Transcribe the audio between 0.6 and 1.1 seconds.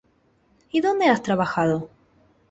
¿y dónde